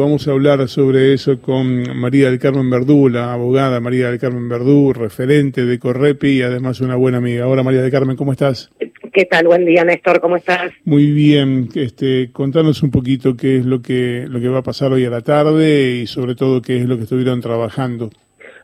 Vamos 0.00 0.28
a 0.28 0.30
hablar 0.30 0.68
sobre 0.68 1.12
eso 1.12 1.42
con 1.42 1.98
María 1.98 2.30
del 2.30 2.38
Carmen 2.38 2.70
Verdú, 2.70 3.08
la 3.08 3.32
abogada 3.32 3.80
María 3.80 4.08
del 4.10 4.20
Carmen 4.20 4.48
Verdú, 4.48 4.92
referente 4.92 5.64
de 5.64 5.80
Correpi 5.80 6.38
y 6.38 6.42
además 6.42 6.80
una 6.80 6.94
buena 6.94 7.18
amiga. 7.18 7.48
Hola 7.48 7.64
María 7.64 7.82
del 7.82 7.90
Carmen, 7.90 8.16
¿cómo 8.16 8.30
estás? 8.30 8.70
¿Qué 9.12 9.24
tal? 9.24 9.48
Buen 9.48 9.64
día, 9.64 9.82
Néstor, 9.82 10.20
¿cómo 10.20 10.36
estás? 10.36 10.70
Muy 10.84 11.10
bien, 11.10 11.68
este, 11.74 12.30
contanos 12.30 12.84
un 12.84 12.92
poquito 12.92 13.36
qué 13.36 13.56
es 13.56 13.66
lo 13.66 13.82
que, 13.82 14.26
lo 14.28 14.38
que 14.38 14.48
va 14.48 14.58
a 14.58 14.62
pasar 14.62 14.92
hoy 14.92 15.04
a 15.04 15.10
la 15.10 15.22
tarde 15.22 15.96
y 15.96 16.06
sobre 16.06 16.36
todo 16.36 16.62
qué 16.62 16.76
es 16.76 16.86
lo 16.86 16.96
que 16.96 17.02
estuvieron 17.02 17.40
trabajando. 17.40 18.10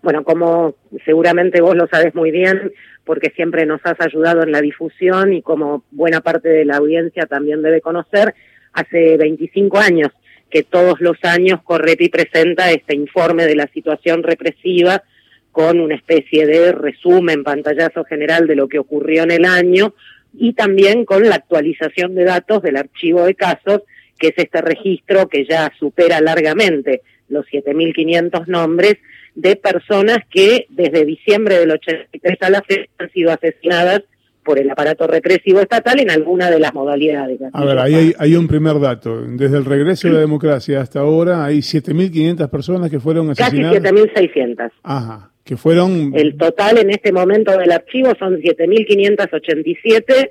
Bueno, 0.05 0.23
como 0.23 0.77
seguramente 1.05 1.61
vos 1.61 1.75
lo 1.75 1.89
sabes 1.89 2.15
muy 2.15 2.31
bien, 2.31 2.71
porque 3.05 3.31
siempre 3.31 3.67
nos 3.67 3.81
has 3.83 4.01
ayudado 4.01 4.45
en 4.45 4.53
la 4.53 4.61
difusión 4.61 5.33
y 5.33 5.43
como 5.43 5.83
buena 5.91 6.21
parte 6.21 6.49
de 6.49 6.65
la 6.65 6.77
audiencia 6.77 7.27
también 7.27 7.61
debe 7.61 7.81
conocer, 7.81 8.37
hace 8.73 9.17
25 9.17 9.79
años 9.79 10.13
que 10.55 10.63
todos 10.63 11.01
los 11.01 11.17
años 11.25 11.65
Correpi 11.65 12.09
presenta 12.09 12.71
este 12.71 12.95
informe 12.95 13.45
de 13.45 13.57
la 13.57 13.67
situación 13.75 14.23
represiva 14.23 15.03
con 15.51 15.81
una 15.81 15.97
especie 15.97 16.47
de 16.47 16.71
resumen, 16.71 17.43
pantallazo 17.43 18.05
general 18.05 18.47
de 18.47 18.55
lo 18.55 18.69
que 18.69 18.79
ocurrió 18.79 19.25
en 19.25 19.33
el 19.33 19.47
año 19.47 19.95
y 20.33 20.53
también 20.53 21.07
con 21.07 21.29
la 21.29 21.35
actualización 21.35 22.15
de 22.15 22.23
datos 22.23 22.63
del 22.63 22.77
archivo 22.77 23.25
de 23.25 23.35
casos, 23.35 23.83
que 24.17 24.29
es 24.29 24.35
este 24.37 24.61
registro 24.61 25.29
que 25.29 25.45
ya 25.45 25.73
supera 25.77 26.21
largamente 26.21 27.03
los 27.29 27.45
7.500 27.47 28.47
nombres 28.47 28.99
de 29.35 29.57
personas 29.57 30.19
que 30.31 30.67
desde 30.69 31.05
diciembre 31.05 31.59
del 31.59 31.73
83 31.73 32.39
a 32.43 32.51
la 32.51 32.63
fecha 32.63 32.89
han 32.99 33.11
sido 33.11 33.33
asesinadas 33.33 34.05
por 34.45 34.59
el 34.59 34.71
aparato 34.71 35.07
represivo 35.07 35.61
estatal 35.61 35.99
en 35.99 36.11
alguna 36.11 36.51
de 36.51 36.61
las 36.61 36.73
modalidades. 36.75 37.41
A 37.53 37.65
ver, 37.65 37.79
ahí 37.79 38.13
hay, 38.17 38.37
un 38.37 38.47
primer 38.47 38.79
dato. 38.79 39.23
Desde 39.23 39.57
el 39.57 39.65
regreso 39.65 40.09
de 40.09 40.15
la 40.15 40.21
democracia 40.21 40.81
hasta 40.81 41.01
ahora 41.01 41.45
hay 41.45 41.59
7.500 41.59 42.49
personas 42.51 42.91
que 42.91 43.01
fueron 43.01 43.31
asesinadas. 43.31 43.81
Casi 43.81 43.95
7.600. 43.95 44.71
Ajá, 44.83 45.31
que 45.43 45.57
fueron... 45.57 46.13
El 46.15 46.37
total 46.37 46.79
en 46.79 46.91
este 46.91 47.11
momento 47.13 47.57
del 47.57 47.73
archivo 47.73 48.13
son 48.19 48.37
7.587, 48.37 50.31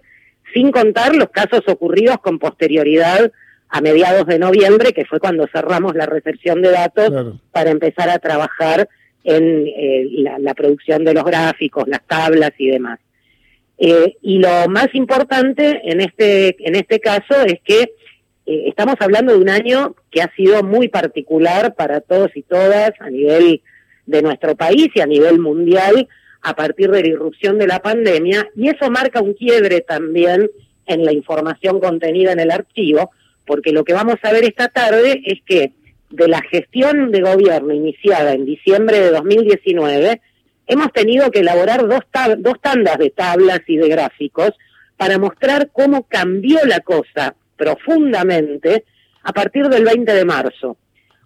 sin 0.53 0.71
contar 0.71 1.15
los 1.15 1.29
casos 1.29 1.61
ocurridos 1.67 2.17
con 2.19 2.39
posterioridad 2.39 3.31
a 3.69 3.81
mediados 3.81 4.27
de 4.27 4.37
noviembre, 4.37 4.93
que 4.93 5.05
fue 5.05 5.19
cuando 5.19 5.47
cerramos 5.51 5.95
la 5.95 6.05
recepción 6.05 6.61
de 6.61 6.69
datos 6.69 7.39
para 7.51 7.71
empezar 7.71 8.09
a 8.09 8.19
trabajar 8.19 8.87
en 9.23 9.65
eh, 9.65 10.05
la 10.39 10.53
producción 10.53 11.03
de 11.03 11.15
los 11.15 11.23
gráficos, 11.23 11.87
las 11.87 12.05
tablas 12.05 12.51
y 12.59 12.67
demás. 12.67 12.99
Eh, 13.85 14.15
y 14.21 14.39
lo 14.39 14.69
más 14.69 14.87
importante 14.93 15.81
en 15.83 15.99
este, 15.99 16.55
en 16.65 16.75
este 16.75 17.01
caso 17.01 17.43
es 17.45 17.59
que 17.65 17.81
eh, 18.45 18.63
estamos 18.67 18.95
hablando 19.01 19.33
de 19.33 19.39
un 19.39 19.49
año 19.49 19.93
que 20.09 20.21
ha 20.21 20.33
sido 20.37 20.63
muy 20.63 20.87
particular 20.87 21.75
para 21.75 21.99
todos 21.99 22.31
y 22.33 22.43
todas 22.43 22.91
a 23.01 23.09
nivel 23.09 23.61
de 24.05 24.21
nuestro 24.21 24.55
país 24.55 24.87
y 24.95 25.01
a 25.01 25.05
nivel 25.05 25.37
mundial 25.37 26.07
a 26.43 26.55
partir 26.55 26.91
de 26.91 27.01
la 27.01 27.09
irrupción 27.09 27.57
de 27.57 27.67
la 27.67 27.81
pandemia. 27.81 28.47
Y 28.55 28.69
eso 28.69 28.89
marca 28.89 29.19
un 29.19 29.33
quiebre 29.33 29.81
también 29.81 30.49
en 30.85 31.03
la 31.03 31.11
información 31.11 31.81
contenida 31.81 32.31
en 32.31 32.39
el 32.39 32.51
archivo, 32.51 33.11
porque 33.45 33.73
lo 33.73 33.83
que 33.83 33.91
vamos 33.91 34.15
a 34.23 34.31
ver 34.31 34.45
esta 34.45 34.69
tarde 34.69 35.23
es 35.25 35.41
que 35.45 35.73
de 36.09 36.29
la 36.29 36.41
gestión 36.49 37.11
de 37.11 37.19
gobierno 37.19 37.73
iniciada 37.73 38.31
en 38.31 38.45
diciembre 38.45 39.01
de 39.01 39.11
2019, 39.11 40.21
hemos 40.67 40.91
tenido 40.93 41.31
que 41.31 41.39
elaborar 41.39 41.87
dos, 41.87 42.01
dos 42.37 42.61
tandas 42.61 42.97
de 42.97 43.09
tablas 43.09 43.61
y 43.67 43.77
de 43.77 43.89
gráficos 43.89 44.51
para 44.97 45.17
mostrar 45.17 45.69
cómo 45.71 46.03
cambió 46.03 46.59
la 46.65 46.79
cosa 46.79 47.35
profundamente 47.57 48.85
a 49.23 49.33
partir 49.33 49.67
del 49.69 49.85
20 49.85 50.13
de 50.13 50.25
marzo, 50.25 50.77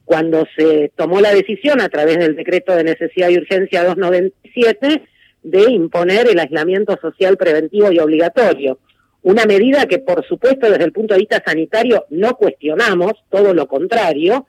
cuando 0.05 0.47
se 0.55 0.91
tomó 0.95 1.19
la 1.19 1.33
decisión 1.33 1.81
a 1.81 1.89
través 1.89 2.17
del 2.17 2.35
decreto 2.35 2.75
de 2.75 2.83
necesidad 2.83 3.29
y 3.29 3.37
urgencia 3.37 3.83
297 3.83 5.03
de 5.43 5.71
imponer 5.71 6.27
el 6.29 6.39
aislamiento 6.39 6.97
social 7.01 7.37
preventivo 7.37 7.91
y 7.91 7.99
obligatorio. 7.99 8.79
Una 9.23 9.45
medida 9.45 9.85
que, 9.87 9.99
por 9.99 10.25
supuesto, 10.25 10.69
desde 10.69 10.85
el 10.85 10.91
punto 10.91 11.13
de 11.13 11.21
vista 11.21 11.43
sanitario 11.45 12.05
no 12.09 12.35
cuestionamos, 12.35 13.13
todo 13.29 13.53
lo 13.53 13.67
contrario, 13.67 14.47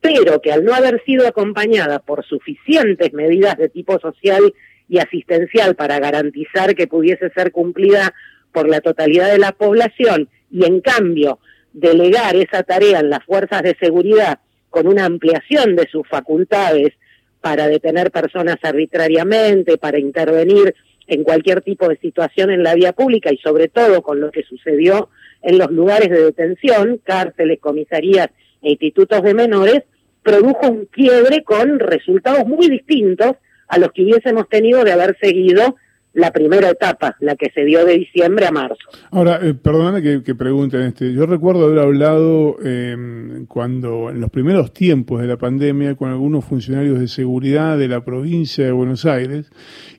pero 0.00 0.40
que 0.40 0.52
al 0.52 0.64
no 0.64 0.74
haber 0.74 1.02
sido 1.04 1.26
acompañada 1.26 1.98
por 1.98 2.24
suficientes 2.24 3.12
medidas 3.12 3.56
de 3.56 3.68
tipo 3.68 3.98
social 3.98 4.52
y 4.88 4.98
asistencial 4.98 5.74
para 5.74 5.98
garantizar 5.98 6.74
que 6.74 6.86
pudiese 6.86 7.30
ser 7.30 7.52
cumplida 7.52 8.14
por 8.52 8.68
la 8.68 8.80
totalidad 8.80 9.30
de 9.30 9.38
la 9.38 9.52
población 9.52 10.28
y 10.50 10.64
en 10.64 10.80
cambio 10.80 11.38
delegar 11.72 12.36
esa 12.36 12.62
tarea 12.62 13.00
en 13.00 13.10
las 13.10 13.24
fuerzas 13.24 13.62
de 13.62 13.76
seguridad 13.80 14.40
con 14.70 14.86
una 14.86 15.04
ampliación 15.04 15.76
de 15.76 15.86
sus 15.90 16.06
facultades 16.08 16.94
para 17.40 17.68
detener 17.68 18.10
personas 18.10 18.56
arbitrariamente, 18.62 19.78
para 19.78 19.98
intervenir 19.98 20.74
en 21.06 21.24
cualquier 21.24 21.62
tipo 21.62 21.88
de 21.88 21.96
situación 21.98 22.50
en 22.50 22.62
la 22.62 22.74
vía 22.74 22.92
pública 22.92 23.32
y 23.32 23.38
sobre 23.38 23.68
todo 23.68 24.02
con 24.02 24.20
lo 24.20 24.30
que 24.30 24.42
sucedió 24.42 25.08
en 25.42 25.58
los 25.58 25.70
lugares 25.70 26.10
de 26.10 26.22
detención, 26.22 27.00
cárceles, 27.04 27.60
comisarías 27.60 28.28
e 28.62 28.70
institutos 28.72 29.22
de 29.22 29.34
menores, 29.34 29.82
produjo 30.22 30.68
un 30.68 30.86
quiebre 30.86 31.42
con 31.42 31.78
resultados 31.78 32.46
muy 32.46 32.68
distintos 32.68 33.36
a 33.68 33.78
los 33.78 33.92
que 33.92 34.02
hubiésemos 34.02 34.48
tenido 34.48 34.84
de 34.84 34.92
haber 34.92 35.16
seguido 35.20 35.76
la 36.14 36.32
primera 36.32 36.70
etapa, 36.70 37.16
la 37.20 37.36
que 37.36 37.50
se 37.50 37.64
dio 37.64 37.84
de 37.84 37.98
diciembre 37.98 38.46
a 38.46 38.50
marzo. 38.50 38.76
Ahora, 39.10 39.38
eh, 39.42 39.54
perdóname 39.54 40.22
que, 40.22 40.34
pregunten, 40.34 40.82
este, 40.82 41.12
yo 41.12 41.26
recuerdo 41.26 41.66
haber 41.66 41.78
hablado 41.78 42.56
em, 42.64 43.46
cuando, 43.46 44.10
en 44.10 44.20
los 44.20 44.30
primeros 44.30 44.72
tiempos 44.72 45.20
de 45.20 45.28
la 45.28 45.36
pandemia, 45.36 45.94
con 45.94 46.10
algunos 46.10 46.44
funcionarios 46.44 46.98
de 46.98 47.08
seguridad 47.08 47.78
de 47.78 47.88
la 47.88 48.04
provincia 48.04 48.64
de 48.64 48.72
Buenos 48.72 49.06
Aires, 49.06 49.50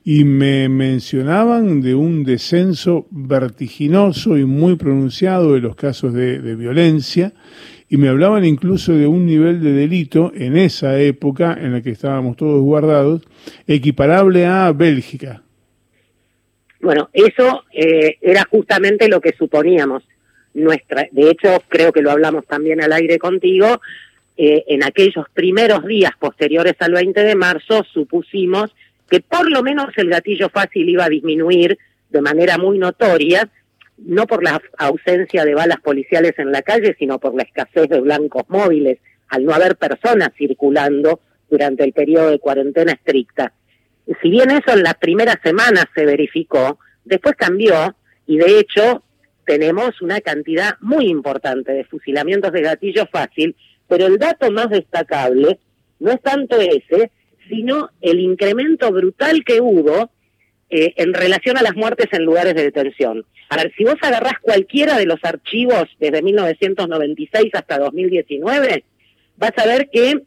y 0.04 0.24
me 0.24 0.68
mencionaban 0.68 1.80
de 1.80 1.94
un 1.94 2.24
descenso 2.24 3.06
vertiginoso 3.10 4.36
y 4.36 4.44
muy 4.44 4.76
pronunciado 4.76 5.54
de 5.54 5.60
los 5.60 5.74
casos 5.74 6.12
de 6.12 6.56
violencia, 6.56 7.32
y 7.90 7.96
me 7.96 8.08
hablaban 8.08 8.44
incluso 8.44 8.92
de 8.92 9.08
un 9.08 9.26
nivel 9.26 9.60
de 9.60 9.72
delito 9.72 10.30
en 10.34 10.56
esa 10.56 10.98
época 11.00 11.58
en 11.60 11.72
la 11.72 11.82
que 11.82 11.90
estábamos 11.90 12.36
todos 12.36 12.62
guardados, 12.62 13.22
equiparable 13.66 14.46
a 14.46 14.70
Bélgica. 14.70 15.42
Bueno, 16.80 17.10
eso 17.12 17.64
eh, 17.72 18.16
era 18.20 18.44
justamente 18.48 19.08
lo 19.08 19.20
que 19.20 19.34
suponíamos. 19.36 20.04
Nuestra, 20.54 21.08
de 21.10 21.30
hecho, 21.30 21.62
creo 21.68 21.92
que 21.92 22.00
lo 22.00 22.12
hablamos 22.12 22.46
también 22.46 22.80
al 22.80 22.92
aire 22.92 23.18
contigo, 23.18 23.80
eh, 24.36 24.64
en 24.68 24.84
aquellos 24.84 25.26
primeros 25.34 25.84
días 25.84 26.12
posteriores 26.18 26.74
al 26.78 26.92
20 26.92 27.24
de 27.24 27.34
marzo 27.34 27.84
supusimos 27.92 28.72
que 29.10 29.20
por 29.20 29.50
lo 29.50 29.64
menos 29.64 29.88
el 29.96 30.08
gatillo 30.08 30.48
fácil 30.48 30.88
iba 30.88 31.06
a 31.06 31.08
disminuir 31.08 31.76
de 32.08 32.20
manera 32.22 32.56
muy 32.56 32.78
notoria, 32.78 33.48
no 34.04 34.26
por 34.26 34.42
la 34.42 34.60
ausencia 34.78 35.44
de 35.44 35.54
balas 35.54 35.80
policiales 35.80 36.34
en 36.38 36.52
la 36.52 36.62
calle, 36.62 36.96
sino 36.98 37.18
por 37.18 37.34
la 37.34 37.42
escasez 37.42 37.88
de 37.88 38.00
blancos 38.00 38.44
móviles, 38.48 38.98
al 39.28 39.44
no 39.44 39.52
haber 39.52 39.76
personas 39.76 40.30
circulando 40.36 41.20
durante 41.48 41.84
el 41.84 41.92
periodo 41.92 42.30
de 42.30 42.38
cuarentena 42.38 42.92
estricta. 42.92 43.52
Si 44.22 44.30
bien 44.30 44.50
eso 44.50 44.72
en 44.72 44.82
las 44.82 44.94
primeras 44.94 45.36
semanas 45.42 45.86
se 45.94 46.04
verificó, 46.04 46.78
después 47.04 47.36
cambió 47.36 47.94
y 48.26 48.38
de 48.38 48.58
hecho 48.58 49.02
tenemos 49.44 50.00
una 50.00 50.20
cantidad 50.20 50.76
muy 50.80 51.06
importante 51.06 51.72
de 51.72 51.84
fusilamientos 51.84 52.52
de 52.52 52.62
gatillo 52.62 53.06
fácil, 53.06 53.56
pero 53.88 54.06
el 54.06 54.18
dato 54.18 54.50
más 54.50 54.70
destacable 54.70 55.58
no 55.98 56.12
es 56.12 56.22
tanto 56.22 56.56
ese, 56.60 57.10
sino 57.48 57.90
el 58.00 58.20
incremento 58.20 58.90
brutal 58.92 59.44
que 59.44 59.60
hubo 59.60 60.10
eh, 60.70 60.94
en 60.96 61.14
relación 61.14 61.56
a 61.56 61.62
las 61.62 61.74
muertes 61.74 62.06
en 62.12 62.24
lugares 62.24 62.54
de 62.54 62.62
detención. 62.62 63.24
A 63.48 63.56
ver, 63.56 63.72
si 63.76 63.84
vos 63.84 63.96
agarrás 64.02 64.38
cualquiera 64.40 64.96
de 64.96 65.06
los 65.06 65.18
archivos 65.22 65.88
desde 65.98 66.22
1996 66.22 67.50
hasta 67.54 67.78
2019, 67.78 68.84
vas 69.36 69.52
a 69.56 69.66
ver 69.66 69.90
que 69.90 70.22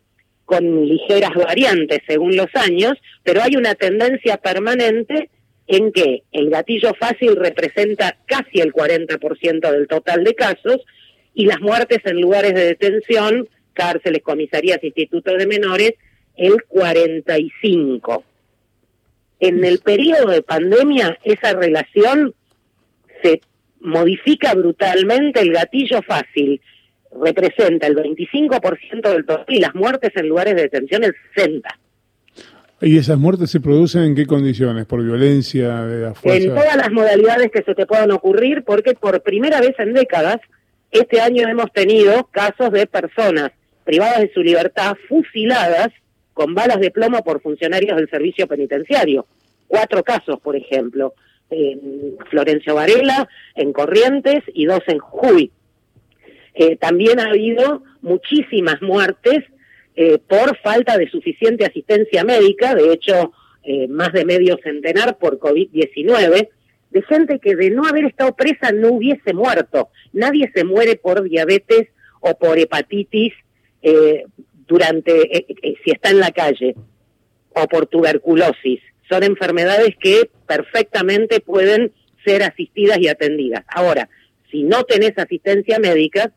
con 0.45 0.85
ligeras 0.85 1.33
variantes 1.33 1.99
según 2.05 2.35
los 2.35 2.53
años, 2.55 2.93
pero 3.23 3.41
hay 3.41 3.55
una 3.55 3.75
tendencia 3.75 4.37
permanente 4.37 5.29
en 5.67 5.91
que 5.93 6.23
el 6.31 6.49
gatillo 6.49 6.93
fácil 6.99 7.35
representa 7.37 8.17
casi 8.25 8.59
el 8.59 8.73
40% 8.73 9.71
del 9.71 9.87
total 9.87 10.23
de 10.23 10.35
casos 10.35 10.81
y 11.33 11.45
las 11.45 11.61
muertes 11.61 11.99
en 12.03 12.19
lugares 12.19 12.53
de 12.53 12.65
detención, 12.65 13.47
cárceles, 13.73 14.21
comisarías, 14.21 14.83
institutos 14.83 15.37
de 15.37 15.47
menores, 15.47 15.93
el 16.35 16.55
45%. 16.69 18.23
En 19.43 19.65
el 19.65 19.79
periodo 19.79 20.27
de 20.27 20.41
pandemia 20.41 21.19
esa 21.25 21.51
relación 21.51 22.33
se 23.21 23.41
modifica 23.81 24.53
brutalmente, 24.53 25.41
el 25.41 25.51
gatillo 25.51 26.01
fácil 26.01 26.61
representa 27.21 27.87
el 27.87 27.95
25% 27.97 29.01
del 29.01 29.25
total 29.25 29.43
y 29.49 29.59
las 29.59 29.75
muertes 29.75 30.11
en 30.15 30.29
lugares 30.29 30.55
de 30.55 30.61
detención 30.61 31.03
el 31.03 31.13
60%. 31.35 31.61
¿Y 32.83 32.97
esas 32.97 33.17
muertes 33.17 33.51
se 33.51 33.59
producen 33.59 34.03
en 34.03 34.15
qué 34.15 34.25
condiciones? 34.25 34.85
¿Por 34.85 35.03
violencia 35.03 35.83
de 35.87 36.03
la 36.03 36.13
fuerza? 36.13 36.41
En 36.41 36.55
todas 36.55 36.77
las 36.77 36.91
modalidades 36.93 37.51
que 37.51 37.63
se 37.63 37.75
te 37.75 37.85
puedan 37.85 38.11
ocurrir, 38.11 38.63
porque 38.63 38.93
por 38.93 39.21
primera 39.23 39.59
vez 39.59 39.75
en 39.77 39.93
décadas, 39.93 40.37
este 40.89 41.19
año 41.19 41.49
hemos 41.49 41.69
tenido 41.73 42.29
casos 42.31 42.71
de 42.71 42.87
personas 42.87 43.51
privadas 43.83 44.21
de 44.21 44.31
su 44.33 44.41
libertad, 44.41 44.95
fusiladas 45.09 45.89
con 46.33 46.53
balas 46.53 46.79
de 46.79 46.91
plomo 46.91 47.23
por 47.23 47.41
funcionarios 47.41 47.95
del 47.95 48.09
servicio 48.09 48.47
penitenciario. 48.47 49.25
Cuatro 49.67 50.03
casos, 50.03 50.39
por 50.39 50.55
ejemplo, 50.55 51.13
en 51.49 52.17
Florencio 52.29 52.75
Varela, 52.75 53.27
en 53.55 53.73
Corrientes 53.73 54.43
y 54.53 54.65
dos 54.65 54.81
en 54.87 54.99
Jujuy. 54.99 55.51
Eh, 56.55 56.75
también 56.75 57.19
ha 57.19 57.29
habido 57.29 57.83
muchísimas 58.01 58.81
muertes 58.81 59.43
eh, 59.95 60.19
por 60.27 60.57
falta 60.59 60.97
de 60.97 61.09
suficiente 61.09 61.65
asistencia 61.65 62.23
médica, 62.23 62.75
de 62.75 62.93
hecho, 62.93 63.31
eh, 63.63 63.87
más 63.87 64.11
de 64.11 64.25
medio 64.25 64.57
centenar 64.63 65.17
por 65.17 65.39
COVID-19, 65.39 66.49
de 66.91 67.01
gente 67.03 67.39
que 67.39 67.55
de 67.55 67.71
no 67.71 67.85
haber 67.85 68.05
estado 68.05 68.35
presa 68.35 68.71
no 68.71 68.89
hubiese 68.89 69.33
muerto. 69.33 69.89
Nadie 70.11 70.51
se 70.53 70.63
muere 70.63 70.95
por 70.95 71.23
diabetes 71.23 71.87
o 72.19 72.37
por 72.37 72.59
hepatitis 72.59 73.33
durante 74.67 75.37
eh, 75.37 75.45
eh, 75.61 75.75
si 75.83 75.91
está 75.91 76.09
en 76.09 76.19
la 76.19 76.31
calle 76.31 76.75
o 77.55 77.67
por 77.67 77.87
tuberculosis. 77.87 78.81
Son 79.09 79.23
enfermedades 79.23 79.95
que 79.99 80.29
perfectamente 80.47 81.39
pueden 81.39 81.93
ser 82.25 82.43
asistidas 82.43 82.97
y 82.99 83.07
atendidas. 83.07 83.65
Ahora, 83.67 84.09
si 84.49 84.63
no 84.63 84.83
tenés 84.83 85.17
asistencia 85.17 85.79
médica 85.79 86.31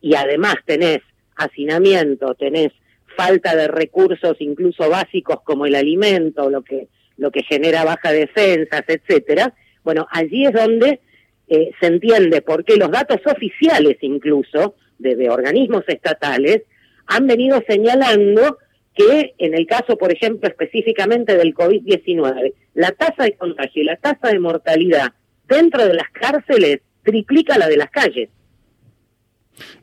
y 0.00 0.14
además 0.14 0.56
tenés 0.66 1.00
hacinamiento, 1.36 2.34
tenés 2.34 2.72
falta 3.16 3.54
de 3.54 3.68
recursos 3.68 4.36
incluso 4.40 4.88
básicos 4.88 5.40
como 5.42 5.66
el 5.66 5.74
alimento, 5.74 6.50
lo 6.50 6.62
que 6.62 6.88
lo 7.20 7.30
que 7.30 7.42
genera 7.42 7.84
baja 7.84 8.12
defensas, 8.12 8.82
etcétera, 8.88 9.52
bueno, 9.84 10.06
allí 10.10 10.46
es 10.46 10.52
donde 10.52 11.00
eh, 11.48 11.70
se 11.78 11.86
entiende 11.86 12.40
por 12.40 12.64
qué 12.64 12.76
los 12.76 12.90
datos 12.90 13.20
oficiales 13.26 13.98
incluso, 14.00 14.74
de, 14.98 15.28
organismos 15.28 15.84
estatales, 15.86 16.62
han 17.10 17.26
venido 17.26 17.60
señalando 17.66 18.58
que 18.94 19.34
en 19.38 19.54
el 19.54 19.66
caso, 19.66 19.96
por 19.96 20.12
ejemplo, 20.12 20.48
específicamente 20.48 21.36
del 21.36 21.54
COVID-19, 21.54 22.54
la 22.74 22.92
tasa 22.92 23.24
de 23.24 23.32
contagio 23.32 23.82
y 23.82 23.84
la 23.84 23.96
tasa 23.96 24.28
de 24.28 24.38
mortalidad 24.38 25.12
dentro 25.48 25.84
de 25.84 25.94
las 25.94 26.08
cárceles 26.10 26.80
triplica 27.02 27.58
la 27.58 27.68
de 27.68 27.76
las 27.76 27.90
calles. 27.90 28.28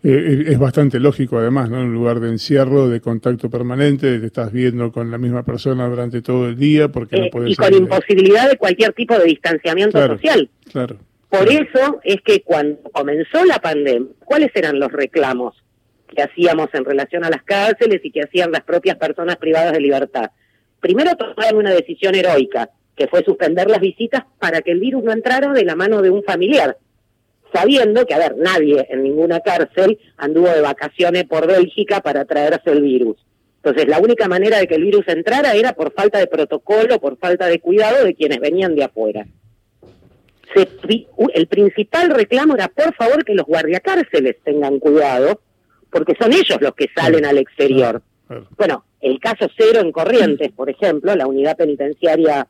Eh, 0.03 0.09
eh, 0.09 0.43
es 0.47 0.57
bastante 0.57 0.99
lógico, 0.99 1.37
además, 1.37 1.69
¿no? 1.69 1.81
En 1.81 1.87
un 1.87 1.93
lugar 1.93 2.21
de 2.21 2.29
encierro, 2.29 2.87
de 2.87 3.01
contacto 3.01 3.49
permanente, 3.49 4.19
te 4.19 4.25
estás 4.25 4.51
viendo 4.51 4.91
con 4.91 5.11
la 5.11 5.17
misma 5.17 5.43
persona 5.43 5.87
durante 5.87 6.21
todo 6.21 6.47
el 6.47 6.57
día, 6.57 6.87
porque 6.87 7.17
no 7.17 7.25
eh, 7.25 7.49
Y 7.49 7.55
con 7.55 7.73
imposibilidad 7.73 8.49
de 8.49 8.57
cualquier 8.57 8.93
tipo 8.93 9.19
de 9.19 9.25
distanciamiento 9.25 9.99
social. 10.07 10.49
Claro. 10.71 10.97
Por 11.29 11.49
eso 11.49 11.99
es 12.03 12.21
que 12.23 12.41
cuando 12.41 12.81
comenzó 12.93 13.43
la 13.43 13.59
pandemia, 13.59 14.13
¿cuáles 14.23 14.49
eran 14.55 14.79
los 14.79 14.91
reclamos 14.91 15.61
que 16.07 16.21
hacíamos 16.21 16.69
en 16.73 16.85
relación 16.85 17.23
a 17.23 17.29
las 17.29 17.43
cárceles 17.43 18.01
y 18.03 18.11
que 18.11 18.21
hacían 18.21 18.51
las 18.51 18.63
propias 18.63 18.97
personas 18.97 19.37
privadas 19.37 19.73
de 19.73 19.81
libertad? 19.81 20.31
Primero 20.79 21.15
tomaron 21.15 21.59
una 21.59 21.71
decisión 21.71 22.15
heroica, 22.15 22.69
que 22.95 23.07
fue 23.07 23.23
suspender 23.23 23.69
las 23.69 23.79
visitas 23.79 24.23
para 24.39 24.61
que 24.61 24.71
el 24.71 24.79
virus 24.79 25.03
no 25.03 25.11
entrara 25.11 25.51
de 25.53 25.65
la 25.65 25.75
mano 25.75 26.01
de 26.01 26.09
un 26.09 26.23
familiar 26.23 26.77
sabiendo 27.53 28.05
que, 28.05 28.13
a 28.13 28.19
ver, 28.19 28.35
nadie 28.37 28.87
en 28.89 29.03
ninguna 29.03 29.39
cárcel 29.39 29.99
anduvo 30.17 30.49
de 30.49 30.61
vacaciones 30.61 31.25
por 31.25 31.47
Bélgica 31.47 32.01
para 32.01 32.25
traerse 32.25 32.71
el 32.71 32.81
virus. 32.81 33.17
Entonces, 33.57 33.87
la 33.87 33.99
única 33.99 34.27
manera 34.27 34.59
de 34.59 34.67
que 34.67 34.75
el 34.75 34.83
virus 34.83 35.07
entrara 35.07 35.53
era 35.53 35.73
por 35.73 35.91
falta 35.93 36.19
de 36.19 36.27
protocolo, 36.27 36.99
por 36.99 37.17
falta 37.17 37.47
de 37.47 37.59
cuidado 37.59 38.05
de 38.05 38.15
quienes 38.15 38.39
venían 38.39 38.75
de 38.75 38.83
afuera. 38.83 39.27
el 41.33 41.47
principal 41.47 42.09
reclamo 42.09 42.55
era, 42.55 42.67
por 42.67 42.93
favor, 42.95 43.25
que 43.25 43.33
los 43.33 43.45
guardiacárceles 43.45 44.37
tengan 44.43 44.79
cuidado, 44.79 45.41
porque 45.91 46.15
son 46.19 46.33
ellos 46.33 46.57
los 46.61 46.75
que 46.75 46.89
salen 46.95 47.25
al 47.25 47.37
exterior. 47.37 48.01
Bueno, 48.57 48.85
el 49.01 49.19
caso 49.19 49.47
cero 49.57 49.79
en 49.81 49.91
Corrientes, 49.91 50.51
por 50.51 50.69
ejemplo, 50.69 51.15
la 51.15 51.27
unidad 51.27 51.55
penitenciaria 51.55 52.47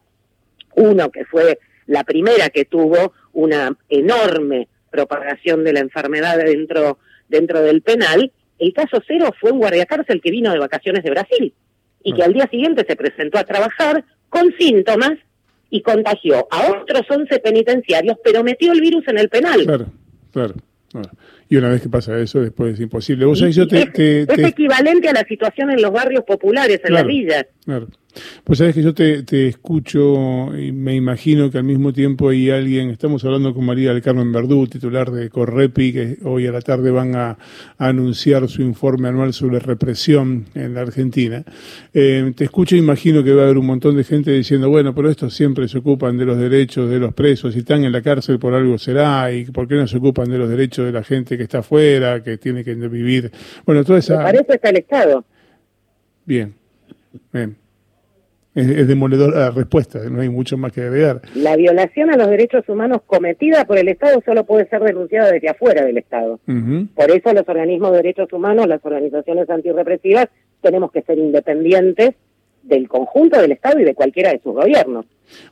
1, 0.76 1.12
que 1.12 1.26
fue 1.26 1.60
la 1.86 2.04
primera 2.04 2.50
que 2.50 2.66
tuvo 2.66 3.14
una 3.34 3.76
enorme 3.90 4.68
propagación 4.90 5.64
de 5.64 5.74
la 5.74 5.80
enfermedad 5.80 6.38
dentro, 6.38 6.98
dentro 7.28 7.62
del 7.62 7.82
penal, 7.82 8.32
el 8.60 8.74
caso 8.74 9.02
cero 9.08 9.34
fue 9.40 9.52
un 9.52 9.60
guardiacárcel 9.60 10.22
que 10.22 10.32
vino 10.32 10.52
de 10.52 10.60
vacaciones 10.60 11.04
de 11.04 11.12
Brasil 11.12 11.54
y 12.04 12.14
que 12.14 12.24
al 12.24 12.34
día 12.34 12.48
siguiente 12.50 12.86
se 12.88 12.96
presentó 12.96 13.38
a 13.38 13.44
trabajar 13.44 14.04
con 14.30 14.54
síntomas 14.58 15.14
y 15.70 15.82
contagió 15.82 16.48
a 16.50 16.72
otros 16.72 17.02
11 17.10 17.40
penitenciarios, 17.40 18.18
pero 18.24 18.44
metió 18.44 18.72
el 18.72 18.82
virus 18.82 19.08
en 19.08 19.18
el 19.18 19.30
penal. 19.30 19.64
Claro, 19.66 19.86
claro. 20.32 20.56
Y 21.50 21.56
una 21.56 21.70
vez 21.70 21.82
que 21.82 21.90
pasa 21.90 22.18
eso, 22.20 22.42
después 22.42 22.74
es 22.74 22.80
imposible. 22.82 23.26
¿Vos 23.26 23.42
es, 23.42 23.58
equivalente 23.58 25.10
a 25.10 25.14
la 25.14 25.24
situación 25.24 25.72
en 25.72 25.82
los 25.82 25.92
barrios 25.92 26.24
populares, 26.26 26.82
en 26.84 26.94
las 26.94 27.06
villas. 27.06 27.46
Claro. 27.64 27.88
Pues 28.44 28.60
sabes 28.60 28.76
que 28.76 28.82
yo 28.82 28.94
te, 28.94 29.48
escucho 29.48 30.58
y 30.58 30.72
me 30.72 30.96
imagino 30.96 31.52
que 31.52 31.58
al 31.58 31.64
mismo 31.64 31.94
tiempo 31.94 32.30
hay 32.30 32.50
alguien, 32.50 32.90
estamos 32.90 33.24
hablando 33.26 33.54
con 33.54 33.66
María 33.66 33.94
del 33.94 34.02
Carmen 34.02 34.32
Verdú, 34.32 34.68
titular 34.68 35.12
de 35.12 35.30
Correpi, 35.30 35.94
que 35.94 36.18
hoy 36.24 36.48
a 36.48 36.52
la 36.52 36.62
tarde 36.62 36.92
van 36.92 37.16
a, 37.16 37.38
anunciar 37.78 38.48
su 38.48 38.62
informe 38.62 39.10
anual 39.10 39.34
sobre 39.34 39.60
represión 39.60 40.46
en 40.56 40.74
la 40.74 40.82
Argentina. 40.82 41.44
Eh, 41.94 42.32
te 42.36 42.46
escucho 42.46 42.76
e 42.76 42.80
imagino 42.80 43.24
que 43.24 43.34
va 43.34 43.42
a 43.42 43.46
haber 43.46 43.58
un 43.58 43.66
montón 43.66 43.96
de 43.98 44.04
gente 44.04 44.32
diciendo, 44.32 44.70
bueno, 44.70 44.96
pero 44.96 45.10
estos 45.10 45.34
siempre 45.34 45.68
se 45.68 45.80
ocupan 45.80 46.18
de 46.18 46.26
los 46.26 46.38
derechos 46.38 46.90
de 46.90 47.00
los 47.00 47.14
presos, 47.14 47.56
y 47.56 47.60
están 47.60 47.84
en 47.84 47.92
la 47.92 48.02
cárcel 48.02 48.40
por 48.40 48.54
algo 48.54 48.78
será, 48.78 49.32
y 49.32 49.46
por 49.46 49.68
qué 49.68 49.76
no 49.76 49.88
se 49.88 49.98
ocupan 49.98 50.30
de 50.30 50.38
los 50.38 50.50
derechos 50.50 50.86
de 50.86 50.92
la 50.92 51.04
gente 51.04 51.38
que 51.38 51.44
está 51.44 51.60
afuera, 51.60 52.24
que 52.24 52.38
tiene 52.38 52.64
que 52.64 52.76
vivir. 52.76 53.32
Bueno, 53.66 53.84
toda 53.84 54.00
esa... 54.00 54.18
Me 54.18 54.24
parece 54.24 54.54
está 54.54 54.70
el 54.70 54.78
Estado. 54.78 55.26
Bien, 56.26 56.54
bien 57.32 57.67
es, 58.58 58.88
demoledor 58.88 59.36
la 59.36 59.52
respuesta, 59.52 60.00
no 60.10 60.22
hay 60.22 60.30
mucho 60.30 60.58
más 60.58 60.72
que 60.72 60.82
agregar. 60.82 61.22
La 61.36 61.56
violación 61.56 62.10
a 62.10 62.18
los 62.18 62.30
derechos 62.30 62.68
humanos 62.68 63.02
cometida 63.06 63.66
por 63.66 63.78
el 63.78 63.88
Estado 63.88 64.22
solo 64.26 64.46
puede 64.46 64.68
ser 64.68 64.82
denunciada 64.82 65.32
desde 65.32 65.50
afuera 65.50 65.86
del 65.86 65.98
Estado. 65.98 66.40
Por 66.96 67.12
eso 67.12 67.34
los 67.34 67.48
organismos 67.48 67.92
de 67.92 67.98
derechos 67.98 68.34
humanos, 68.34 68.68
las 68.68 68.84
organizaciones 68.84 69.50
antirrepresivas, 69.50 70.28
tenemos 70.62 70.92
que 70.92 71.04
ser 71.04 71.20
independientes 71.20 72.16
del 72.64 72.88
conjunto 72.88 73.40
del 73.40 73.52
Estado 73.52 73.80
y 73.80 73.84
de 73.84 73.94
cualquiera 73.94 74.32
de 74.32 74.40
sus 74.40 74.54
gobiernos. 74.54 75.06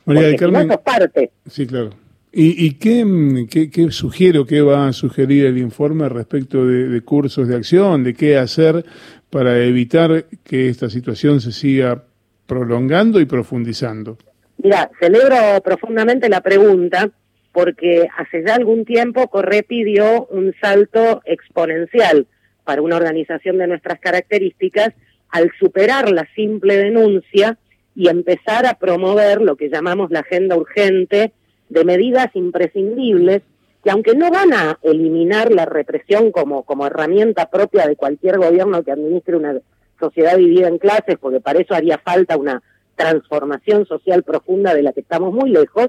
María 0.04 0.28
del 0.28 0.36
Carmen, 0.36 0.68
parte. 0.84 1.30
Sí, 1.46 1.66
claro. 1.66 1.90
¿Y, 2.32 2.66
y 2.66 2.72
qué, 2.72 3.46
qué, 3.48 3.70
qué, 3.70 3.90
sugiere 3.90 4.44
qué 4.46 4.60
va 4.60 4.88
a 4.88 4.92
sugerir 4.92 5.46
el 5.46 5.56
informe 5.56 6.06
respecto 6.08 6.66
de, 6.66 6.88
de 6.88 7.00
cursos 7.00 7.48
de 7.48 7.56
acción, 7.56 8.04
de 8.04 8.12
qué 8.12 8.36
hacer 8.36 8.84
para 9.30 9.62
evitar 9.64 10.26
que 10.44 10.68
esta 10.68 10.90
situación 10.90 11.40
se 11.40 11.52
siga 11.52 12.04
prolongando 12.46 13.20
y 13.20 13.26
profundizando? 13.26 14.18
Mira, 14.58 14.90
celebro 15.00 15.36
profundamente 15.62 16.28
la 16.28 16.40
pregunta 16.40 17.10
porque 17.52 18.06
hace 18.16 18.44
ya 18.46 18.54
algún 18.54 18.84
tiempo 18.84 19.28
Correpi 19.28 19.84
dio 19.84 20.26
un 20.26 20.54
salto 20.60 21.22
exponencial 21.24 22.26
para 22.64 22.82
una 22.82 22.96
organización 22.96 23.58
de 23.58 23.66
nuestras 23.66 23.98
características 24.00 24.90
al 25.30 25.50
superar 25.58 26.10
la 26.10 26.26
simple 26.34 26.76
denuncia 26.76 27.58
y 27.94 28.08
empezar 28.08 28.66
a 28.66 28.74
promover 28.74 29.40
lo 29.40 29.56
que 29.56 29.70
llamamos 29.70 30.10
la 30.10 30.20
agenda 30.20 30.56
urgente 30.56 31.32
de 31.68 31.84
medidas 31.84 32.28
imprescindibles 32.34 33.42
que 33.82 33.90
aunque 33.90 34.14
no 34.14 34.30
van 34.30 34.52
a 34.52 34.78
eliminar 34.82 35.52
la 35.52 35.64
represión 35.64 36.32
como, 36.32 36.64
como 36.64 36.86
herramienta 36.86 37.50
propia 37.50 37.86
de 37.86 37.96
cualquier 37.96 38.36
gobierno 38.38 38.82
que 38.82 38.90
administre 38.90 39.36
una 39.36 39.60
sociedad 39.98 40.36
dividida 40.36 40.68
en 40.68 40.78
clases, 40.78 41.16
porque 41.20 41.40
para 41.40 41.60
eso 41.60 41.74
haría 41.74 41.98
falta 41.98 42.36
una 42.36 42.62
transformación 42.94 43.86
social 43.86 44.22
profunda 44.22 44.74
de 44.74 44.82
la 44.82 44.92
que 44.92 45.00
estamos 45.00 45.32
muy 45.32 45.50
lejos, 45.50 45.88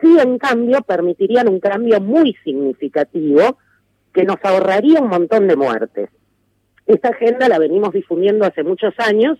sí 0.00 0.16
en 0.20 0.38
cambio 0.38 0.82
permitirían 0.82 1.48
un 1.48 1.60
cambio 1.60 2.00
muy 2.00 2.36
significativo 2.44 3.58
que 4.12 4.24
nos 4.24 4.36
ahorraría 4.42 5.00
un 5.00 5.08
montón 5.08 5.48
de 5.48 5.56
muertes. 5.56 6.10
Esta 6.86 7.08
agenda 7.08 7.48
la 7.48 7.58
venimos 7.58 7.92
difundiendo 7.92 8.46
hace 8.46 8.62
muchos 8.62 8.94
años, 8.98 9.38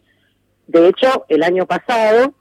de 0.67 0.89
hecho 0.89 1.25
el 1.29 1.43
año 1.43 1.67
pasado, 1.67 2.35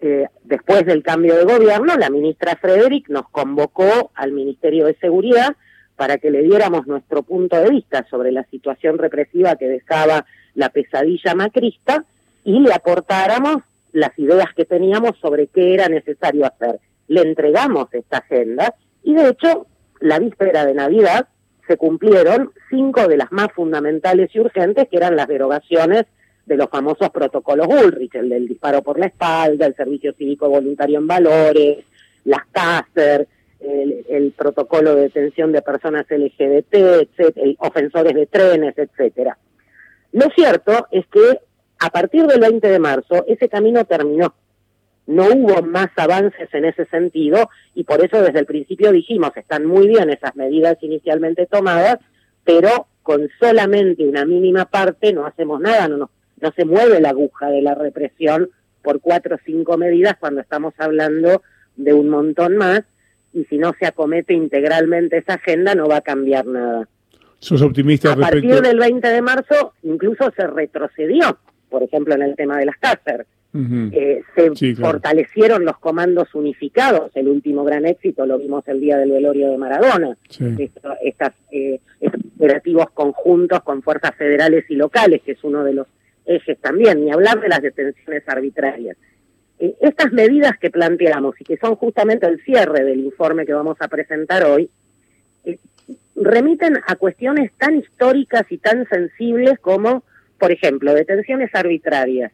eh, 0.00 0.26
después 0.44 0.84
del 0.84 1.02
cambio 1.02 1.36
de 1.36 1.44
gobierno, 1.44 1.96
la 1.96 2.10
ministra 2.10 2.56
Frederick 2.60 3.08
nos 3.08 3.28
convocó 3.30 4.10
al 4.14 4.32
Ministerio 4.32 4.86
de 4.86 4.96
Seguridad 4.96 5.56
para 5.96 6.18
que 6.18 6.30
le 6.30 6.42
diéramos 6.42 6.86
nuestro 6.86 7.22
punto 7.22 7.56
de 7.56 7.70
vista 7.70 8.06
sobre 8.08 8.30
la 8.30 8.44
situación 8.44 8.98
represiva 8.98 9.56
que 9.56 9.66
dejaba 9.66 10.26
la 10.58 10.70
pesadilla 10.70 11.36
macrista 11.36 12.04
y 12.42 12.58
le 12.58 12.72
aportáramos 12.72 13.62
las 13.92 14.18
ideas 14.18 14.52
que 14.56 14.64
teníamos 14.64 15.16
sobre 15.18 15.46
qué 15.46 15.74
era 15.74 15.88
necesario 15.88 16.44
hacer. 16.44 16.80
Le 17.06 17.22
entregamos 17.22 17.86
esta 17.92 18.18
agenda 18.18 18.74
y 19.04 19.14
de 19.14 19.28
hecho 19.28 19.66
la 20.00 20.18
víspera 20.18 20.66
de 20.66 20.74
Navidad 20.74 21.28
se 21.68 21.76
cumplieron 21.76 22.50
cinco 22.70 23.06
de 23.06 23.18
las 23.18 23.30
más 23.30 23.52
fundamentales 23.52 24.34
y 24.34 24.40
urgentes 24.40 24.88
que 24.88 24.96
eran 24.96 25.14
las 25.14 25.28
derogaciones 25.28 26.06
de 26.44 26.56
los 26.56 26.68
famosos 26.68 27.10
protocolos 27.10 27.68
Ulrich, 27.68 28.16
el 28.16 28.28
del 28.28 28.48
disparo 28.48 28.82
por 28.82 28.98
la 28.98 29.06
espalda, 29.06 29.64
el 29.64 29.76
servicio 29.76 30.12
cívico 30.14 30.48
voluntario 30.48 30.98
en 30.98 31.06
valores, 31.06 31.84
las 32.24 32.44
CASER, 32.50 33.28
el, 33.60 34.32
protocolo 34.36 34.96
de 34.96 35.02
detención 35.02 35.52
de 35.52 35.62
personas 35.62 36.06
LGBT, 36.10 36.74
etc., 36.74 37.56
ofensores 37.58 38.14
de 38.14 38.26
trenes, 38.26 38.76
etcétera. 38.76 39.38
Lo 40.12 40.28
cierto 40.30 40.86
es 40.90 41.06
que 41.06 41.40
a 41.78 41.90
partir 41.90 42.26
del 42.26 42.40
20 42.40 42.66
de 42.66 42.78
marzo 42.78 43.24
ese 43.26 43.48
camino 43.48 43.84
terminó. 43.84 44.34
No 45.06 45.26
hubo 45.26 45.62
más 45.62 45.88
avances 45.96 46.52
en 46.52 46.66
ese 46.66 46.84
sentido 46.86 47.48
y 47.74 47.84
por 47.84 48.04
eso 48.04 48.20
desde 48.20 48.40
el 48.40 48.46
principio 48.46 48.92
dijimos, 48.92 49.30
están 49.36 49.64
muy 49.64 49.86
bien 49.86 50.10
esas 50.10 50.36
medidas 50.36 50.76
inicialmente 50.82 51.46
tomadas, 51.46 51.98
pero 52.44 52.88
con 53.02 53.28
solamente 53.40 54.06
una 54.06 54.26
mínima 54.26 54.66
parte 54.66 55.14
no 55.14 55.24
hacemos 55.24 55.60
nada, 55.60 55.88
no, 55.88 56.10
no, 56.40 56.52
se 56.52 56.66
mueve 56.66 57.00
la 57.00 57.10
aguja 57.10 57.48
de 57.48 57.62
la 57.62 57.74
represión 57.74 58.50
por 58.82 59.00
cuatro 59.00 59.36
o 59.36 59.40
cinco 59.46 59.78
medidas 59.78 60.16
cuando 60.20 60.42
estamos 60.42 60.74
hablando 60.76 61.42
de 61.76 61.94
un 61.94 62.10
montón 62.10 62.58
más 62.58 62.82
y 63.32 63.44
si 63.44 63.56
no 63.56 63.72
se 63.78 63.86
acomete 63.86 64.34
integralmente 64.34 65.18
esa 65.18 65.34
agenda 65.34 65.74
no 65.74 65.88
va 65.88 65.98
a 65.98 66.02
cambiar 66.02 66.44
nada. 66.46 66.86
¿Sos 67.40 67.62
optimista 67.62 68.12
A 68.12 68.16
partir 68.16 68.60
del 68.60 68.78
20 68.78 69.06
de 69.06 69.22
marzo 69.22 69.74
incluso 69.82 70.30
se 70.36 70.46
retrocedió, 70.46 71.38
por 71.68 71.82
ejemplo 71.82 72.14
en 72.14 72.22
el 72.22 72.36
tema 72.36 72.58
de 72.58 72.66
las 72.66 72.76
cáceres. 72.76 73.26
Eh, 73.54 74.22
se 74.36 74.74
fortalecieron 74.76 75.64
los 75.64 75.78
comandos 75.78 76.32
unificados, 76.34 77.10
el 77.14 77.28
último 77.28 77.64
gran 77.64 77.86
éxito 77.86 78.26
lo 78.26 78.38
vimos 78.38 78.62
el 78.68 78.80
día 78.80 78.98
del 78.98 79.10
velorio 79.10 79.50
de 79.50 79.56
Maradona, 79.56 80.16
estas, 81.02 81.32
eh, 81.50 81.80
estos 81.98 82.20
operativos 82.36 82.90
conjuntos 82.90 83.62
con 83.62 83.82
fuerzas 83.82 84.14
federales 84.16 84.64
y 84.68 84.74
locales, 84.76 85.22
que 85.22 85.32
es 85.32 85.42
uno 85.42 85.64
de 85.64 85.72
los 85.72 85.86
ejes 86.26 86.58
también, 86.58 87.04
ni 87.04 87.10
hablar 87.10 87.40
de 87.40 87.48
las 87.48 87.62
detenciones 87.62 88.22
arbitrarias. 88.28 88.96
Eh, 89.58 89.74
estas 89.80 90.12
medidas 90.12 90.56
que 90.58 90.70
planteamos 90.70 91.40
y 91.40 91.44
que 91.44 91.56
son 91.56 91.74
justamente 91.76 92.26
el 92.26 92.40
cierre 92.44 92.84
del 92.84 93.00
informe 93.00 93.46
que 93.46 93.54
vamos 93.54 93.78
a 93.80 93.88
presentar 93.88 94.44
hoy, 94.44 94.70
remiten 96.20 96.78
a 96.86 96.96
cuestiones 96.96 97.52
tan 97.58 97.76
históricas 97.76 98.44
y 98.50 98.58
tan 98.58 98.86
sensibles 98.88 99.58
como, 99.60 100.04
por 100.38 100.52
ejemplo, 100.52 100.94
detenciones 100.94 101.50
arbitrarias. 101.54 102.32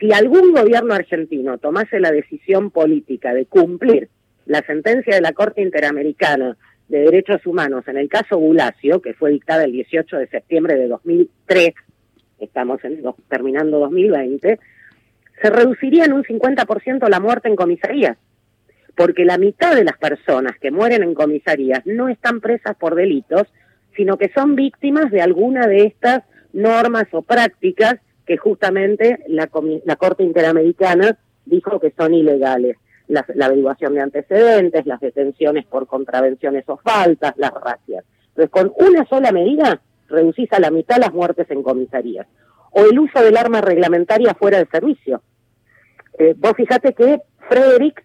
Si 0.00 0.12
algún 0.12 0.52
gobierno 0.52 0.94
argentino 0.94 1.58
tomase 1.58 2.00
la 2.00 2.10
decisión 2.10 2.70
política 2.70 3.34
de 3.34 3.46
cumplir 3.46 4.08
la 4.46 4.62
sentencia 4.62 5.14
de 5.14 5.20
la 5.20 5.32
Corte 5.32 5.62
Interamericana 5.62 6.56
de 6.88 7.00
Derechos 7.00 7.46
Humanos 7.46 7.86
en 7.86 7.96
el 7.96 8.08
caso 8.08 8.38
Bulacio, 8.38 9.00
que 9.00 9.14
fue 9.14 9.30
dictada 9.30 9.64
el 9.64 9.72
18 9.72 10.16
de 10.16 10.26
septiembre 10.26 10.74
de 10.76 10.88
2003, 10.88 11.74
estamos 12.40 12.84
en, 12.84 13.02
terminando 13.28 13.78
2020, 13.78 14.58
se 15.40 15.50
reduciría 15.50 16.04
en 16.04 16.12
un 16.12 16.24
50% 16.24 17.08
la 17.08 17.20
muerte 17.20 17.48
en 17.48 17.56
comisarías, 17.56 18.16
porque 18.96 19.24
la 19.24 19.38
mitad 19.38 19.74
de 19.74 19.84
las 19.84 19.96
personas 19.98 20.58
que 20.60 20.70
mueren 20.70 21.02
en 21.02 21.14
comisarías 21.14 21.84
no 21.86 22.08
están 22.08 22.40
presas 22.40 22.76
por 22.76 22.94
delitos, 22.94 23.44
sino 23.96 24.16
que 24.16 24.30
son 24.34 24.54
víctimas 24.56 25.10
de 25.10 25.22
alguna 25.22 25.66
de 25.66 25.84
estas 25.84 26.22
normas 26.52 27.06
o 27.12 27.22
prácticas 27.22 27.96
que 28.26 28.36
justamente 28.36 29.24
la, 29.28 29.48
la 29.84 29.96
Corte 29.96 30.22
Interamericana 30.22 31.18
dijo 31.44 31.80
que 31.80 31.92
son 31.96 32.14
ilegales. 32.14 32.76
La, 33.08 33.26
averiguación 33.44 33.94
de 33.94 34.00
antecedentes, 34.00 34.86
las 34.86 35.00
detenciones 35.00 35.66
por 35.66 35.86
contravenciones 35.86 36.64
o 36.66 36.78
faltas, 36.78 37.34
las 37.36 37.52
racias. 37.52 38.04
Entonces, 38.28 38.50
con 38.50 38.72
una 38.78 39.04
sola 39.06 39.32
medida 39.32 39.82
reducís 40.08 40.50
a 40.52 40.60
la 40.60 40.70
mitad 40.70 40.96
las 40.98 41.12
muertes 41.12 41.50
en 41.50 41.62
comisarías. 41.62 42.26
O 42.70 42.84
el 42.86 42.98
uso 42.98 43.20
del 43.20 43.36
arma 43.36 43.60
reglamentaria 43.60 44.34
fuera 44.34 44.58
de 44.58 44.66
servicio. 44.66 45.20
Eh, 46.18 46.34
vos 46.38 46.52
fijate 46.56 46.94
que 46.94 47.20
Frederick, 47.48 48.02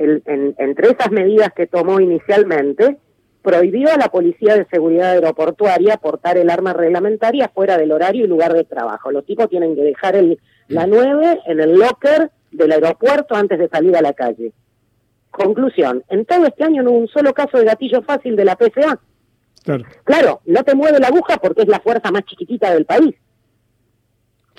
entre 0.00 0.88
esas 0.88 1.10
medidas 1.10 1.52
que 1.54 1.66
tomó 1.66 2.00
inicialmente, 2.00 2.98
prohibió 3.42 3.92
a 3.92 3.96
la 3.96 4.08
Policía 4.08 4.54
de 4.54 4.66
Seguridad 4.70 5.12
Aeroportuaria 5.12 5.96
portar 5.96 6.38
el 6.38 6.50
arma 6.50 6.72
reglamentaria 6.72 7.48
fuera 7.48 7.76
del 7.76 7.92
horario 7.92 8.24
y 8.24 8.28
lugar 8.28 8.52
de 8.52 8.64
trabajo. 8.64 9.10
Los 9.10 9.24
tipos 9.24 9.48
tienen 9.48 9.74
que 9.74 9.82
dejar 9.82 10.16
el, 10.16 10.38
la 10.68 10.86
9 10.86 11.40
en 11.46 11.60
el 11.60 11.74
locker 11.74 12.30
del 12.50 12.72
aeropuerto 12.72 13.34
antes 13.34 13.58
de 13.58 13.68
salir 13.68 13.96
a 13.96 14.02
la 14.02 14.12
calle. 14.12 14.52
Conclusión, 15.30 16.02
en 16.08 16.24
todo 16.24 16.46
este 16.46 16.64
año 16.64 16.82
no 16.82 16.90
hubo 16.90 16.98
un 16.98 17.08
solo 17.08 17.32
caso 17.32 17.58
de 17.58 17.64
gatillo 17.64 18.02
fácil 18.02 18.36
de 18.36 18.44
la 18.44 18.56
PSA. 18.56 18.98
Claro. 19.62 19.84
claro, 20.04 20.40
no 20.46 20.64
te 20.64 20.74
mueve 20.74 20.98
la 20.98 21.08
aguja 21.08 21.36
porque 21.36 21.62
es 21.62 21.68
la 21.68 21.80
fuerza 21.80 22.10
más 22.10 22.24
chiquitita 22.24 22.72
del 22.72 22.86
país. 22.86 23.14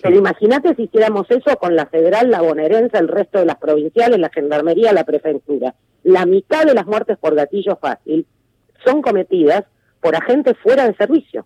Pero 0.01 0.17
imagínate 0.17 0.75
si 0.75 0.83
hiciéramos 0.83 1.29
eso 1.29 1.57
con 1.57 1.75
la 1.75 1.85
federal, 1.85 2.31
la 2.31 2.41
bonaerense, 2.41 2.97
el 2.97 3.07
resto 3.07 3.39
de 3.39 3.45
las 3.45 3.57
provinciales, 3.57 4.19
la 4.19 4.29
gendarmería, 4.29 4.93
la 4.93 5.03
prefectura. 5.03 5.75
La 6.03 6.25
mitad 6.25 6.65
de 6.65 6.73
las 6.73 6.85
muertes 6.85 7.17
por 7.17 7.35
gatillo 7.35 7.77
fácil 7.77 8.25
son 8.83 9.01
cometidas 9.01 9.63
por 9.99 10.15
agentes 10.15 10.57
fuera 10.63 10.87
de 10.87 10.95
servicio. 10.95 11.45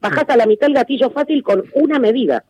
Bajás 0.00 0.28
a 0.28 0.36
la 0.36 0.46
mitad 0.46 0.68
el 0.68 0.74
gatillo 0.74 1.10
fácil 1.10 1.42
con 1.42 1.64
una 1.74 1.98
medida. 1.98 2.44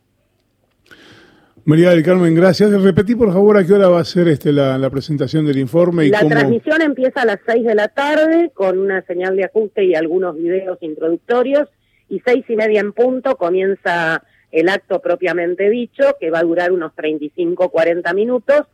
María 1.66 1.90
del 1.90 2.02
Carmen, 2.02 2.34
gracias. 2.34 2.70
Repetí 2.82 3.14
por 3.14 3.32
favor 3.32 3.56
a 3.56 3.64
qué 3.64 3.72
hora 3.72 3.88
va 3.88 4.00
a 4.00 4.04
ser 4.04 4.28
este, 4.28 4.52
la, 4.52 4.90
presentación 4.90 5.46
del 5.46 5.58
informe. 5.58 6.06
Y 6.06 6.10
la 6.10 6.20
transmisión 6.20 6.82
empieza 6.82 7.22
a 7.22 7.24
las 7.24 7.38
6 7.46 7.64
de 7.64 7.74
la 7.74 7.88
tarde 7.88 8.50
con 8.54 8.78
una 8.78 9.02
señal 9.02 9.36
de 9.36 9.44
ajuste 9.44 9.84
y 9.84 9.94
algunos 9.94 10.36
videos 10.36 10.78
introductorios 10.82 11.68
y 12.08 12.20
seis 12.24 12.44
y 12.48 12.56
media 12.56 12.80
en 12.80 12.92
punto 12.92 13.36
comienza 13.36 14.22
el 14.54 14.68
acto 14.68 15.00
propiamente 15.00 15.68
dicho 15.68 16.16
que 16.20 16.30
va 16.30 16.38
a 16.38 16.44
durar 16.44 16.70
unos 16.70 16.94
35 16.94 17.70
40 17.70 18.14
minutos 18.14 18.66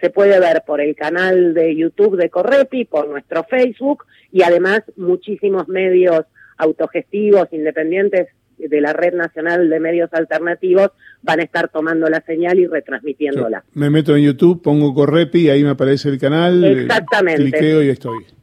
se 0.00 0.10
puede 0.10 0.38
ver 0.40 0.62
por 0.66 0.80
el 0.80 0.96
canal 0.96 1.54
de 1.54 1.76
YouTube 1.76 2.16
de 2.16 2.28
Correpi, 2.28 2.84
por 2.84 3.08
nuestro 3.08 3.44
Facebook 3.44 4.04
y 4.32 4.42
además 4.42 4.82
muchísimos 4.96 5.68
medios 5.68 6.24
autogestivos, 6.56 7.48
independientes 7.52 8.28
de 8.58 8.80
la 8.80 8.92
Red 8.92 9.14
Nacional 9.14 9.70
de 9.70 9.78
Medios 9.78 10.12
Alternativos 10.12 10.90
van 11.22 11.38
a 11.38 11.44
estar 11.44 11.68
tomando 11.68 12.08
la 12.08 12.20
señal 12.22 12.58
y 12.58 12.66
retransmitiéndola. 12.66 13.64
me 13.74 13.90
meto 13.90 14.16
en 14.16 14.24
YouTube, 14.24 14.60
pongo 14.60 14.92
Correpi, 14.92 15.50
ahí 15.50 15.62
me 15.62 15.70
aparece 15.70 16.08
el 16.08 16.18
canal. 16.18 16.64
Exactamente. 16.64 17.42
Cliqueo 17.42 17.82
y 17.82 17.90
estoy. 17.90 18.37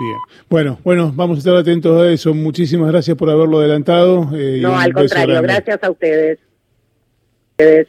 Bien. 0.00 0.18
Bueno, 0.48 0.78
bueno, 0.82 1.12
vamos 1.14 1.36
a 1.36 1.38
estar 1.38 1.54
atentos 1.54 2.00
a 2.00 2.10
eso. 2.10 2.34
Muchísimas 2.34 2.88
gracias 2.90 3.16
por 3.16 3.30
haberlo 3.30 3.60
adelantado. 3.60 4.28
Eh, 4.34 4.58
no, 4.60 4.78
al 4.78 4.92
contrario, 4.92 5.40
gracias 5.42 5.82
a 5.82 5.90
ustedes. 5.90 6.38
ustedes. 7.52 7.88